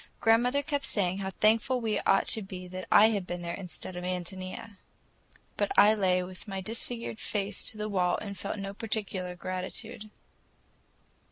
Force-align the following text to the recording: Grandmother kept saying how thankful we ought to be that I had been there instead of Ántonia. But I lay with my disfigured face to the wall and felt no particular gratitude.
Grandmother 0.19 0.63
kept 0.63 0.85
saying 0.85 1.19
how 1.19 1.29
thankful 1.29 1.79
we 1.79 1.99
ought 1.99 2.25
to 2.25 2.41
be 2.41 2.67
that 2.67 2.87
I 2.91 3.09
had 3.09 3.27
been 3.27 3.43
there 3.43 3.53
instead 3.53 3.95
of 3.95 4.03
Ántonia. 4.03 4.77
But 5.57 5.71
I 5.77 5.93
lay 5.93 6.23
with 6.23 6.47
my 6.47 6.59
disfigured 6.59 7.19
face 7.19 7.63
to 7.65 7.77
the 7.77 7.87
wall 7.87 8.17
and 8.17 8.35
felt 8.35 8.57
no 8.57 8.73
particular 8.73 9.35
gratitude. 9.35 10.09